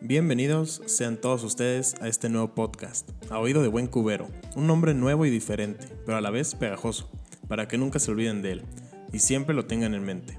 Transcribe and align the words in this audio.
Bienvenidos 0.00 0.82
sean 0.86 1.20
todos 1.20 1.44
ustedes 1.44 1.94
a 2.00 2.08
este 2.08 2.28
nuevo 2.28 2.56
podcast, 2.56 3.08
a 3.30 3.38
oído 3.38 3.62
de 3.62 3.68
buen 3.68 3.86
cubero, 3.86 4.26
un 4.56 4.66
nombre 4.66 4.94
nuevo 4.94 5.24
y 5.24 5.30
diferente, 5.30 5.86
pero 6.04 6.18
a 6.18 6.20
la 6.20 6.30
vez 6.30 6.56
pegajoso, 6.56 7.08
para 7.46 7.68
que 7.68 7.78
nunca 7.78 8.00
se 8.00 8.10
olviden 8.10 8.42
de 8.42 8.52
él 8.52 8.62
y 9.12 9.20
siempre 9.20 9.54
lo 9.54 9.66
tengan 9.66 9.94
en 9.94 10.02
mente. 10.02 10.36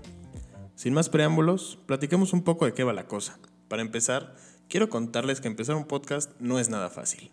Sin 0.76 0.94
más 0.94 1.08
preámbulos, 1.08 1.80
platiquemos 1.86 2.34
un 2.34 2.44
poco 2.44 2.66
de 2.66 2.74
qué 2.74 2.84
va 2.84 2.92
la 2.92 3.08
cosa. 3.08 3.40
Para 3.72 3.84
empezar, 3.84 4.36
quiero 4.68 4.90
contarles 4.90 5.40
que 5.40 5.48
empezar 5.48 5.78
un 5.78 5.86
podcast 5.86 6.30
no 6.42 6.60
es 6.60 6.68
nada 6.68 6.90
fácil. 6.90 7.32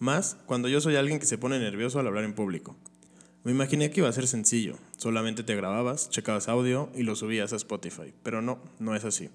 Más 0.00 0.36
cuando 0.44 0.66
yo 0.66 0.80
soy 0.80 0.96
alguien 0.96 1.20
que 1.20 1.26
se 1.26 1.38
pone 1.38 1.60
nervioso 1.60 2.00
al 2.00 2.08
hablar 2.08 2.24
en 2.24 2.34
público. 2.34 2.74
Me 3.44 3.52
imaginé 3.52 3.88
que 3.92 4.00
iba 4.00 4.08
a 4.08 4.12
ser 4.12 4.26
sencillo, 4.26 4.78
solamente 4.96 5.44
te 5.44 5.54
grababas, 5.54 6.10
checabas 6.10 6.48
audio 6.48 6.90
y 6.96 7.04
lo 7.04 7.14
subías 7.14 7.52
a 7.52 7.56
Spotify, 7.56 8.12
pero 8.24 8.42
no, 8.42 8.58
no 8.80 8.96
es 8.96 9.04
así. 9.04 9.30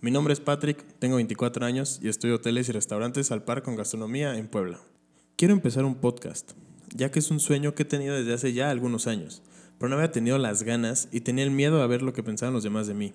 Mi 0.00 0.12
nombre 0.12 0.32
es 0.32 0.38
Patrick, 0.38 0.80
tengo 1.00 1.16
24 1.16 1.66
años 1.66 1.98
y 2.00 2.06
estudio 2.06 2.36
hoteles 2.36 2.68
y 2.68 2.72
restaurantes 2.72 3.32
al 3.32 3.42
par 3.42 3.64
con 3.64 3.74
gastronomía 3.74 4.38
en 4.38 4.46
Puebla. 4.46 4.78
Quiero 5.34 5.54
empezar 5.54 5.84
un 5.84 5.96
podcast, 5.96 6.52
ya 6.94 7.10
que 7.10 7.18
es 7.18 7.32
un 7.32 7.40
sueño 7.40 7.74
que 7.74 7.82
he 7.82 7.86
tenido 7.86 8.14
desde 8.14 8.34
hace 8.34 8.52
ya 8.52 8.70
algunos 8.70 9.08
años, 9.08 9.42
pero 9.80 9.88
no 9.88 9.96
había 9.96 10.12
tenido 10.12 10.38
las 10.38 10.62
ganas 10.62 11.08
y 11.10 11.22
tenía 11.22 11.42
el 11.42 11.50
miedo 11.50 11.82
a 11.82 11.88
ver 11.88 12.02
lo 12.02 12.12
que 12.12 12.22
pensaban 12.22 12.54
los 12.54 12.62
demás 12.62 12.86
de 12.86 12.94
mí. 12.94 13.12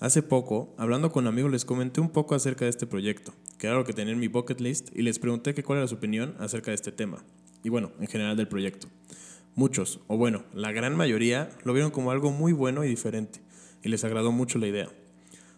Hace 0.00 0.22
poco, 0.22 0.74
hablando 0.78 1.12
con 1.12 1.26
amigos, 1.26 1.52
les 1.52 1.66
comenté 1.66 2.00
un 2.00 2.08
poco 2.08 2.34
acerca 2.34 2.64
de 2.64 2.70
este 2.70 2.86
proyecto, 2.86 3.34
que 3.58 3.66
era 3.66 3.76
lo 3.76 3.84
que 3.84 3.92
tenía 3.92 4.14
en 4.14 4.18
mi 4.18 4.28
bucket 4.28 4.58
list, 4.58 4.88
y 4.96 5.02
les 5.02 5.18
pregunté 5.18 5.52
que 5.52 5.62
cuál 5.62 5.80
era 5.80 5.88
su 5.88 5.96
opinión 5.96 6.34
acerca 6.38 6.70
de 6.70 6.76
este 6.76 6.90
tema, 6.90 7.22
y 7.62 7.68
bueno, 7.68 7.92
en 8.00 8.06
general 8.06 8.34
del 8.34 8.48
proyecto. 8.48 8.88
Muchos, 9.54 10.00
o 10.06 10.16
bueno, 10.16 10.42
la 10.54 10.72
gran 10.72 10.96
mayoría, 10.96 11.50
lo 11.64 11.74
vieron 11.74 11.90
como 11.90 12.12
algo 12.12 12.30
muy 12.30 12.54
bueno 12.54 12.82
y 12.82 12.88
diferente, 12.88 13.42
y 13.82 13.90
les 13.90 14.02
agradó 14.02 14.32
mucho 14.32 14.58
la 14.58 14.68
idea. 14.68 14.88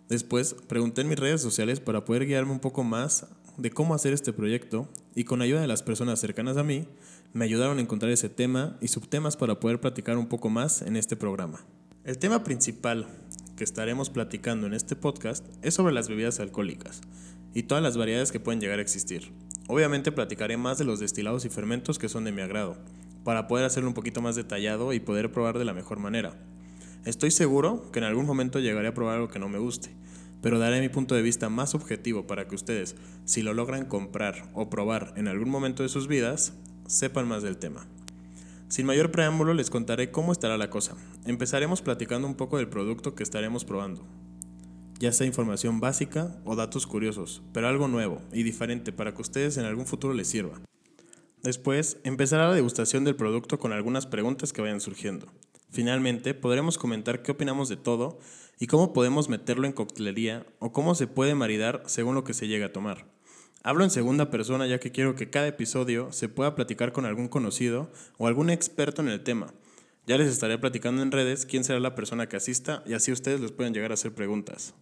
Después 0.09 0.57
pregunté 0.67 1.03
en 1.03 1.09
mis 1.09 1.21
redes 1.21 1.41
sociales 1.41 1.79
para 1.79 2.05
poder 2.05 2.27
guiarme 2.27 2.51
un 2.51 2.59
poco 2.59 2.83
más 2.83 3.29
de 3.59 3.71
cómo 3.71 3.95
hacer 3.95 4.13
este 4.13 4.33
proyecto 4.33 4.89
y 5.15 5.23
con 5.23 5.41
ayuda 5.41 5.61
de 5.61 5.69
las 5.69 5.85
personas 5.85 6.19
cercanas 6.19 6.57
a 6.57 6.65
mí 6.65 6.89
me 7.33 7.45
ayudaron 7.45 7.79
a 7.79 7.81
encontrar 7.81 8.11
ese 8.11 8.29
tema 8.29 8.77
y 8.81 8.89
subtemas 8.89 9.37
para 9.37 9.61
poder 9.61 9.81
platicar 9.81 10.17
un 10.19 10.27
poco 10.27 10.51
más 10.51 10.83
en 10.83 10.97
este 10.97 11.15
programa. 11.15 11.65
El 12.05 12.19
tema 12.19 12.43
principal 12.43 13.07
que 13.57 13.65
estaremos 13.65 14.11
platicando 14.11 14.67
en 14.67 14.75
este 14.75 14.97
podcast 14.97 15.47
es 15.63 15.75
sobre 15.75 15.93
las 15.93 16.09
bebidas 16.09 16.41
alcohólicas 16.41 17.01
y 17.55 17.65
todas 17.65 17.83
las 17.83 17.97
variedades 17.97 18.33
que 18.33 18.41
pueden 18.41 18.61
llegar 18.61 18.79
a 18.79 18.83
existir. 18.83 19.33
Obviamente 19.69 20.13
platicaré 20.13 20.57
más 20.57 20.79
de 20.79 20.85
los 20.85 21.01
destilados 21.01 21.45
y 21.45 21.49
fermentos 21.49 21.99
que 21.99 22.09
son 22.09 22.25
de 22.25 22.33
mi 22.33 22.43
agrado, 22.43 22.77
para 23.25 23.47
poder 23.47 23.65
hacerlo 23.65 23.89
un 23.89 23.95
poquito 23.95 24.21
más 24.21 24.37
detallado 24.37 24.93
y 24.93 25.01
poder 25.01 25.31
probar 25.31 25.59
de 25.59 25.65
la 25.65 25.75
mejor 25.75 25.99
manera. 25.99 26.35
Estoy 27.05 27.31
seguro 27.31 27.91
que 27.93 27.99
en 27.99 28.05
algún 28.05 28.27
momento 28.27 28.59
llegaré 28.59 28.89
a 28.89 28.95
probar 28.95 29.17
algo 29.17 29.29
que 29.29 29.39
no 29.39 29.49
me 29.49 29.59
guste, 29.59 29.91
pero 30.41 30.59
daré 30.59 30.81
mi 30.81 30.89
punto 30.89 31.15
de 31.15 31.23
vista 31.23 31.49
más 31.49 31.75
objetivo 31.75 32.27
para 32.27 32.49
que 32.49 32.55
ustedes, 32.55 32.97
si 33.25 33.43
lo 33.43 33.55
logran 33.55 33.87
comprar 33.87 34.49
o 34.55 34.71
probar 34.71 35.15
en 35.17 35.29
algún 35.29 35.51
momento 35.51 35.83
de 35.83 35.89
sus 35.89 36.09
vidas, 36.09 36.55
sepan 36.87 37.29
más 37.29 37.43
del 37.43 37.57
tema. 37.57 37.87
Sin 38.73 38.87
mayor 38.87 39.11
preámbulo 39.11 39.53
les 39.53 39.69
contaré 39.69 40.11
cómo 40.11 40.33
estará 40.33 40.57
la 40.57 40.71
cosa. 40.71 40.97
Empezaremos 41.27 41.83
platicando 41.83 42.27
un 42.27 42.37
poco 42.37 42.57
del 42.57 42.71
producto 42.71 43.15
que 43.15 43.23
estaremos 43.23 43.67
probando. 43.67 44.03
Ya 44.99 45.13
sea 45.13 45.27
información 45.27 45.79
básica 45.79 46.41
o 46.47 46.57
datos 46.57 46.87
curiosos, 46.87 47.43
pero 47.53 47.69
algo 47.69 47.87
nuevo 47.87 48.23
y 48.33 48.45
diferente 48.45 48.91
para 48.91 49.13
que 49.13 49.21
ustedes 49.21 49.59
en 49.59 49.67
algún 49.67 49.85
futuro 49.85 50.15
les 50.15 50.29
sirva. 50.29 50.59
Después, 51.43 51.99
empezará 52.03 52.49
la 52.49 52.55
degustación 52.55 53.05
del 53.05 53.15
producto 53.15 53.59
con 53.59 53.73
algunas 53.73 54.07
preguntas 54.07 54.55
que 54.55 54.63
vayan 54.63 54.81
surgiendo. 54.81 55.27
Finalmente, 55.71 56.33
podremos 56.33 56.79
comentar 56.79 57.23
qué 57.23 57.33
opinamos 57.33 57.69
de 57.69 57.77
todo 57.77 58.21
y 58.59 58.69
cómo 58.69 58.95
podemos 58.95 59.29
meterlo 59.29 59.67
en 59.67 59.75
coctelería 59.75 60.47
o 60.61 60.73
cómo 60.73 60.95
se 60.95 61.07
puede 61.07 61.35
maridar 61.35 61.83
según 61.85 62.15
lo 62.15 62.25
que 62.25 62.33
se 62.33 62.49
llega 62.49 62.69
a 62.69 62.73
tomar. 62.73 63.12
Hablo 63.65 63.85
en 63.85 63.91
segunda 63.91 64.29
persona 64.29 64.67
ya 64.67 64.81
que 64.81 64.91
quiero 64.91 65.15
que 65.15 65.31
cada 65.31 65.47
episodio 65.47 66.11
se 66.11 66.29
pueda 66.29 66.57
platicar 66.57 66.91
con 66.91 67.07
algún 67.07 67.29
conocido 67.29 67.93
o 68.19 68.27
algún 68.27 68.51
experto 68.51 69.03
en 69.03 69.09
el 69.09 69.23
tema. 69.23 69.55
Ya 70.05 70.19
les 70.19 70.29
estaré 70.29 70.59
platicando 70.59 71.01
en 71.01 71.13
redes 71.13 71.47
quién 71.47 71.63
será 71.63 71.79
la 71.79 71.95
persona 71.95 72.29
que 72.29 72.37
asista 72.37 72.83
y 72.87 72.95
así 72.95 73.13
ustedes 73.13 73.41
les 73.41 73.53
pueden 73.53 73.73
llegar 73.73 73.93
a 73.93 73.95
hacer 73.95 74.13
preguntas. 74.13 74.75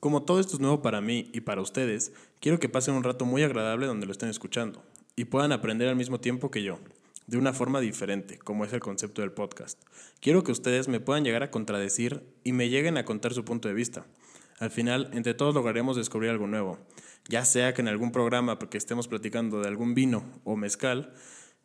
Como 0.00 0.24
todo 0.24 0.40
esto 0.40 0.54
es 0.54 0.60
nuevo 0.60 0.82
para 0.82 1.00
mí 1.00 1.30
y 1.32 1.42
para 1.42 1.60
ustedes, 1.60 2.12
quiero 2.40 2.58
que 2.58 2.68
pasen 2.68 2.94
un 2.94 3.04
rato 3.04 3.24
muy 3.24 3.44
agradable 3.44 3.86
donde 3.86 4.06
lo 4.06 4.12
estén 4.12 4.30
escuchando 4.30 4.82
y 5.14 5.26
puedan 5.26 5.52
aprender 5.52 5.88
al 5.88 5.94
mismo 5.94 6.18
tiempo 6.18 6.50
que 6.50 6.64
yo 6.64 6.80
de 7.28 7.36
una 7.36 7.52
forma 7.52 7.78
diferente, 7.78 8.38
como 8.38 8.64
es 8.64 8.72
el 8.72 8.80
concepto 8.80 9.20
del 9.20 9.30
podcast. 9.30 9.80
Quiero 10.18 10.42
que 10.42 10.50
ustedes 10.50 10.88
me 10.88 10.98
puedan 10.98 11.24
llegar 11.24 11.44
a 11.44 11.52
contradecir 11.52 12.24
y 12.42 12.52
me 12.52 12.68
lleguen 12.68 12.96
a 12.96 13.04
contar 13.04 13.32
su 13.34 13.44
punto 13.44 13.68
de 13.68 13.74
vista. 13.74 14.06
Al 14.60 14.70
final, 14.70 15.10
entre 15.12 15.34
todos 15.34 15.54
lograremos 15.54 15.96
descubrir 15.96 16.30
algo 16.30 16.46
nuevo, 16.46 16.78
ya 17.28 17.44
sea 17.44 17.74
que 17.74 17.82
en 17.82 17.88
algún 17.88 18.10
programa 18.10 18.58
porque 18.58 18.78
estemos 18.78 19.06
platicando 19.06 19.60
de 19.60 19.68
algún 19.68 19.94
vino 19.94 20.24
o 20.44 20.56
mezcal, 20.56 21.12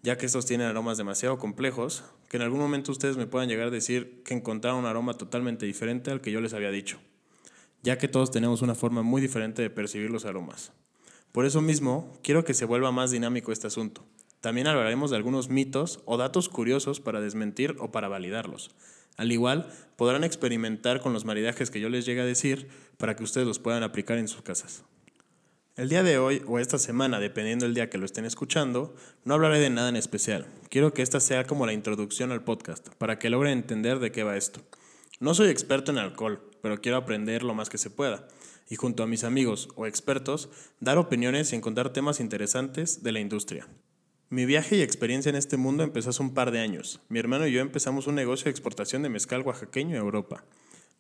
ya 0.04 0.18
que 0.18 0.26
estos 0.26 0.46
tienen 0.46 0.68
aromas 0.68 0.98
demasiado 0.98 1.38
complejos, 1.38 2.04
que 2.30 2.38
en 2.38 2.44
algún 2.44 2.60
momento 2.60 2.92
ustedes 2.92 3.18
me 3.18 3.26
puedan 3.26 3.50
llegar 3.50 3.68
a 3.68 3.72
decir 3.72 4.22
que 4.24 4.34
encontraron 4.34 4.82
un 4.82 4.86
aroma 4.86 5.14
totalmente 5.16 5.66
diferente 5.66 6.12
al 6.12 6.22
que 6.22 6.32
yo 6.32 6.42
les 6.42 6.54
había 6.54 6.72
dicho, 6.72 7.00
ya 7.82 7.98
que 7.98 8.10
todos 8.10 8.30
tenemos 8.30 8.62
una 8.62 8.76
forma 8.76 9.02
muy 9.02 9.22
diferente 9.22 9.62
de 9.62 9.70
percibir 9.70 10.12
los 10.12 10.26
aromas. 10.26 10.74
Por 11.32 11.46
eso 11.46 11.62
mismo, 11.62 12.20
quiero 12.22 12.44
que 12.44 12.54
se 12.54 12.66
vuelva 12.66 12.92
más 12.92 13.10
dinámico 13.10 13.52
este 13.52 13.68
asunto. 13.68 14.06
También 14.40 14.68
hablaremos 14.68 15.10
de 15.10 15.16
algunos 15.16 15.50
mitos 15.50 16.02
o 16.06 16.18
datos 16.18 16.50
curiosos 16.50 17.00
para 17.00 17.22
desmentir 17.22 17.78
o 17.80 17.92
para 17.92 18.10
validarlos. 18.10 18.72
Al 19.18 19.32
igual, 19.32 19.70
podrán 19.96 20.24
experimentar 20.24 21.02
con 21.02 21.14
los 21.14 21.26
maridajes 21.26 21.70
que 21.70 21.80
yo 21.80 21.90
les 21.90 22.06
llegue 22.06 22.22
a 22.22 22.26
decir 22.26 22.68
para 22.98 23.16
que 23.16 23.24
ustedes 23.24 23.48
los 23.48 23.60
puedan 23.60 23.84
aplicar 23.84 24.18
en 24.18 24.28
sus 24.28 24.42
casas. 24.42 24.84
El 25.76 25.90
día 25.90 26.04
de 26.04 26.20
hoy 26.20 26.44
o 26.48 26.60
esta 26.60 26.78
semana, 26.78 27.20
dependiendo 27.20 27.66
del 27.66 27.74
día 27.74 27.90
que 27.90 27.98
lo 27.98 28.06
estén 28.06 28.26
escuchando, 28.26 28.96
no 29.26 29.34
hablaré 29.34 29.60
de 29.60 29.72
nada 29.72 29.90
en 29.90 29.96
especial. 29.96 30.46
Quiero 30.70 30.94
que 30.94 31.02
esta 31.02 31.20
sea 31.20 31.46
como 31.46 31.66
la 31.66 31.74
introducción 31.74 32.32
al 32.32 32.44
podcast, 32.44 32.90
para 33.00 33.18
que 33.18 33.32
logren 33.32 33.54
entender 33.54 33.98
de 33.98 34.12
qué 34.12 34.24
va 34.24 34.38
esto. 34.38 34.62
No 35.20 35.34
soy 35.34 35.50
experto 35.50 35.92
en 35.92 35.98
alcohol, 35.98 36.48
pero 36.62 36.80
quiero 36.80 36.98
aprender 36.98 37.42
lo 37.42 37.56
más 37.56 37.70
que 37.70 37.80
se 37.80 37.90
pueda, 37.90 38.28
y 38.70 38.76
junto 38.76 39.02
a 39.02 39.08
mis 39.08 39.24
amigos 39.24 39.70
o 39.76 39.88
expertos, 39.88 40.50
dar 40.80 41.00
opiniones 41.00 41.52
y 41.52 41.56
encontrar 41.56 41.92
temas 41.92 42.20
interesantes 42.20 43.02
de 43.02 43.12
la 43.12 43.20
industria. 43.20 43.68
Mi 44.34 44.48
viaje 44.48 44.78
y 44.78 44.82
experiencia 44.82 45.30
en 45.30 45.36
este 45.36 45.58
mundo 45.58 45.84
empezó 45.84 46.10
hace 46.10 46.24
un 46.24 46.34
par 46.34 46.50
de 46.50 46.60
años. 46.60 47.00
Mi 47.08 47.20
hermano 47.20 47.46
y 47.46 47.52
yo 47.52 47.62
empezamos 47.62 48.08
un 48.08 48.16
negocio 48.16 48.46
de 48.46 48.50
exportación 48.50 49.04
de 49.04 49.10
mezcal 49.10 49.44
oaxaqueño 49.44 49.96
a 49.96 50.00
Europa. 50.00 50.44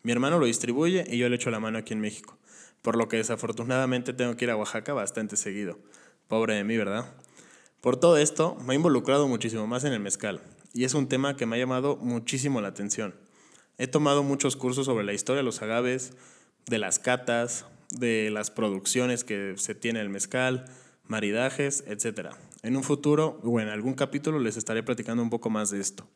Mi 0.04 0.12
hermano 0.12 0.38
lo 0.38 0.46
distribuye 0.46 1.04
y 1.10 1.18
yo 1.18 1.28
le 1.28 1.38
echo 1.38 1.50
la 1.50 1.60
mano 1.60 1.80
aquí 1.80 1.94
en 1.94 2.00
México, 2.00 2.38
por 2.84 2.96
lo 2.96 3.08
que 3.08 3.18
desafortunadamente 3.18 4.14
tengo 4.14 4.38
que 4.38 4.46
ir 4.46 4.52
a 4.52 4.56
Oaxaca 4.56 4.94
bastante 4.94 5.36
seguido. 5.36 5.80
Pobre 6.28 6.54
de 6.54 6.64
mí, 6.64 6.78
¿verdad? 6.78 7.12
Por 7.82 7.98
todo 7.98 8.18
esto, 8.18 8.56
me 8.68 8.76
he 8.76 8.76
involucrado 8.76 9.28
muchísimo 9.28 9.66
más 9.66 9.84
en 9.84 9.94
el 9.94 10.00
mezcal, 10.00 10.40
y 10.72 10.84
es 10.84 10.94
un 10.94 11.08
tema 11.08 11.36
que 11.36 11.48
me 11.48 11.56
ha 11.56 11.60
llamado 11.60 11.96
muchísimo 11.96 12.62
la 12.62 12.68
atención. 12.68 13.16
He 13.80 13.88
tomado 13.88 14.22
muchos 14.22 14.56
cursos 14.56 14.86
sobre 14.86 15.06
la 15.06 15.14
historia 15.14 15.38
de 15.38 15.46
los 15.46 15.64
agaves, 15.64 16.14
de 16.68 16.78
las 16.78 17.00
catas, 17.00 17.66
de 17.90 18.30
las 18.30 18.52
producciones 18.52 19.24
que 19.24 19.56
se 19.58 19.74
tiene 19.74 20.02
el 20.02 20.10
mezcal, 20.10 20.66
maridajes, 21.08 21.84
etc. 21.88 22.36
En 22.63 22.78
un 22.78 22.84
futuro 22.84 23.41
o 23.44 23.59
en 23.59 23.68
algún 23.68 23.94
capítulo 23.94 24.40
les 24.40 24.56
estaré 24.56 24.84
platicando 24.84 25.22
un 25.22 25.29
poco 25.29 25.50
más 25.50 25.69
de 25.69 25.81
esto. 25.81 26.07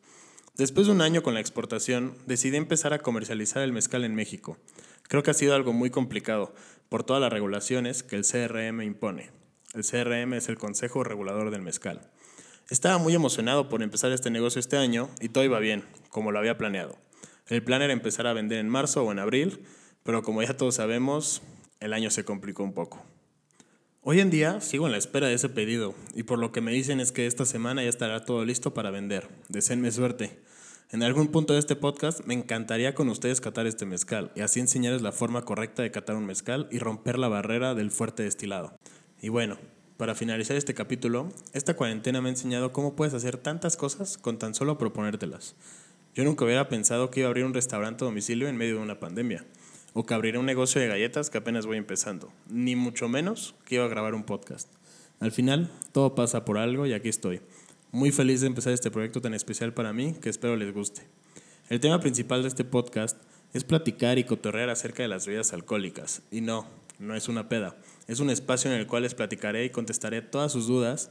Después 0.56 0.86
de 0.86 0.94
un 0.94 1.02
año 1.02 1.22
con 1.22 1.34
la 1.34 1.40
exportación, 1.40 2.16
decidí 2.24 2.56
empezar 2.56 2.94
a 2.94 3.00
comercializar 3.00 3.62
el 3.62 3.74
mezcal 3.74 4.02
en 4.02 4.14
México. 4.14 4.56
Creo 5.02 5.22
que 5.22 5.30
ha 5.30 5.34
sido 5.34 5.54
algo 5.54 5.74
muy 5.74 5.90
complicado 5.90 6.54
por 6.88 7.04
todas 7.04 7.20
las 7.20 7.30
regulaciones 7.30 8.02
que 8.02 8.16
el 8.16 8.24
CRM 8.24 8.80
impone. 8.80 9.30
El 9.74 9.84
CRM 9.84 10.32
es 10.32 10.48
el 10.48 10.56
Consejo 10.56 11.04
Regulador 11.04 11.50
del 11.50 11.60
Mezcal. 11.60 12.00
Estaba 12.70 12.96
muy 12.96 13.14
emocionado 13.14 13.68
por 13.68 13.82
empezar 13.82 14.10
este 14.12 14.30
negocio 14.30 14.58
este 14.58 14.78
año 14.78 15.10
y 15.20 15.28
todo 15.28 15.44
iba 15.44 15.58
bien, 15.58 15.84
como 16.08 16.32
lo 16.32 16.38
había 16.38 16.56
planeado. 16.56 16.96
El 17.46 17.62
plan 17.62 17.82
era 17.82 17.92
empezar 17.92 18.26
a 18.26 18.32
vender 18.32 18.58
en 18.58 18.70
marzo 18.70 19.04
o 19.04 19.12
en 19.12 19.18
abril, 19.18 19.66
pero 20.02 20.22
como 20.22 20.42
ya 20.42 20.56
todos 20.56 20.76
sabemos, 20.76 21.42
el 21.80 21.92
año 21.92 22.08
se 22.08 22.24
complicó 22.24 22.62
un 22.62 22.72
poco. 22.72 23.04
Hoy 24.02 24.20
en 24.20 24.30
día 24.30 24.60
sigo 24.60 24.86
en 24.86 24.92
la 24.92 24.98
espera 24.98 25.26
de 25.26 25.34
ese 25.34 25.48
pedido 25.48 25.92
y 26.14 26.22
por 26.22 26.38
lo 26.38 26.52
que 26.52 26.60
me 26.60 26.70
dicen 26.70 27.00
es 27.00 27.10
que 27.10 27.26
esta 27.26 27.44
semana 27.44 27.82
ya 27.82 27.88
estará 27.88 28.24
todo 28.24 28.44
listo 28.44 28.72
para 28.72 28.92
vender. 28.92 29.28
Deseenme 29.48 29.90
suerte. 29.90 30.38
En 30.92 31.02
algún 31.02 31.28
punto 31.28 31.52
de 31.52 31.58
este 31.58 31.74
podcast 31.74 32.24
me 32.24 32.34
encantaría 32.34 32.94
con 32.94 33.08
ustedes 33.08 33.40
catar 33.40 33.66
este 33.66 33.86
mezcal 33.86 34.30
y 34.36 34.40
así 34.40 34.60
enseñarles 34.60 35.02
la 35.02 35.10
forma 35.10 35.42
correcta 35.42 35.82
de 35.82 35.90
catar 35.90 36.14
un 36.14 36.26
mezcal 36.26 36.68
y 36.70 36.78
romper 36.78 37.18
la 37.18 37.26
barrera 37.26 37.74
del 37.74 37.90
fuerte 37.90 38.22
destilado. 38.22 38.78
Y 39.20 39.30
bueno, 39.30 39.58
para 39.96 40.14
finalizar 40.14 40.56
este 40.56 40.74
capítulo, 40.74 41.28
esta 41.52 41.74
cuarentena 41.74 42.20
me 42.20 42.28
ha 42.28 42.30
enseñado 42.30 42.72
cómo 42.72 42.94
puedes 42.94 43.14
hacer 43.14 43.36
tantas 43.36 43.76
cosas 43.76 44.16
con 44.16 44.38
tan 44.38 44.54
solo 44.54 44.78
proponértelas. 44.78 45.56
Yo 46.14 46.22
nunca 46.22 46.44
hubiera 46.44 46.68
pensado 46.68 47.10
que 47.10 47.20
iba 47.20 47.26
a 47.26 47.30
abrir 47.30 47.44
un 47.44 47.52
restaurante 47.52 48.04
a 48.04 48.06
domicilio 48.06 48.46
en 48.46 48.56
medio 48.56 48.76
de 48.76 48.82
una 48.82 49.00
pandemia. 49.00 49.44
O 49.94 50.06
que 50.06 50.14
abriré 50.14 50.38
un 50.38 50.46
negocio 50.46 50.80
de 50.80 50.88
galletas 50.88 51.30
que 51.30 51.38
apenas 51.38 51.66
voy 51.66 51.76
empezando, 51.76 52.32
ni 52.48 52.76
mucho 52.76 53.08
menos 53.08 53.54
que 53.64 53.76
iba 53.76 53.84
a 53.84 53.88
grabar 53.88 54.14
un 54.14 54.24
podcast. 54.24 54.68
Al 55.20 55.32
final, 55.32 55.70
todo 55.92 56.14
pasa 56.14 56.44
por 56.44 56.58
algo 56.58 56.86
y 56.86 56.92
aquí 56.92 57.08
estoy. 57.08 57.40
Muy 57.90 58.12
feliz 58.12 58.40
de 58.40 58.46
empezar 58.46 58.72
este 58.72 58.90
proyecto 58.90 59.20
tan 59.20 59.34
especial 59.34 59.72
para 59.72 59.92
mí 59.92 60.14
que 60.20 60.28
espero 60.28 60.56
les 60.56 60.72
guste. 60.72 61.02
El 61.68 61.80
tema 61.80 62.00
principal 62.00 62.42
de 62.42 62.48
este 62.48 62.64
podcast 62.64 63.16
es 63.52 63.64
platicar 63.64 64.18
y 64.18 64.24
cotorrear 64.24 64.70
acerca 64.70 65.02
de 65.02 65.08
las 65.08 65.26
bebidas 65.26 65.52
alcohólicas. 65.52 66.22
Y 66.30 66.40
no, 66.40 66.66
no 66.98 67.14
es 67.14 67.28
una 67.28 67.48
peda. 67.48 67.76
Es 68.06 68.20
un 68.20 68.30
espacio 68.30 68.70
en 68.70 68.78
el 68.78 68.86
cual 68.86 69.02
les 69.02 69.14
platicaré 69.14 69.64
y 69.64 69.70
contestaré 69.70 70.22
todas 70.22 70.52
sus 70.52 70.66
dudas 70.66 71.10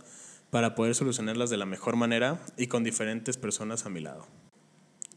para 0.50 0.76
poder 0.76 0.96
solucionarlas 0.96 1.50
de 1.50 1.58
la 1.58 1.66
mejor 1.66 1.96
manera 1.96 2.40
y 2.58 2.68
con 2.68 2.84
diferentes 2.84 3.38
personas 3.38 3.86
a 3.86 3.90
mi 3.90 4.00
lado. 4.00 4.26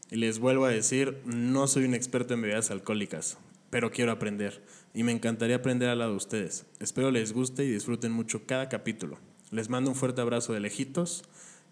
Y 0.09 0.17
les 0.17 0.39
vuelvo 0.39 0.65
a 0.65 0.69
decir, 0.69 1.21
no 1.25 1.67
soy 1.67 1.85
un 1.85 1.93
experto 1.93 2.33
en 2.33 2.41
bebidas 2.41 2.69
alcohólicas, 2.69 3.37
pero 3.71 3.89
quiero 3.89 4.11
aprender 4.11 4.63
y 4.93 5.01
me 5.01 5.11
encantaría 5.11 5.55
aprender 5.55 5.89
al 5.89 5.97
lado 5.97 6.11
de 6.11 6.17
ustedes. 6.17 6.67
Espero 6.79 7.09
les 7.09 7.33
guste 7.33 7.65
y 7.65 7.71
disfruten 7.71 8.11
mucho 8.11 8.45
cada 8.45 8.69
capítulo. 8.69 9.17
Les 9.49 9.69
mando 9.69 9.89
un 9.89 9.95
fuerte 9.95 10.21
abrazo 10.21 10.53
de 10.53 10.59
lejitos 10.59 11.23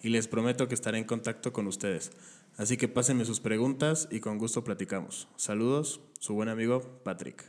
y 0.02 0.10
les 0.10 0.28
prometo 0.28 0.68
que 0.68 0.74
estaré 0.74 0.98
en 0.98 1.04
contacto 1.04 1.54
con 1.54 1.68
ustedes. 1.68 2.12
Así 2.58 2.78
que 2.78 2.88
pásenme 2.88 3.26
sus 3.26 3.40
preguntas 3.40 4.08
y 4.10 4.22
con 4.22 4.38
gusto 4.38 4.64
platicamos. 4.64 5.28
Saludos, 5.36 6.02
su 6.20 6.34
buen 6.34 6.50
amigo 6.50 6.82
Patrick. 7.04 7.46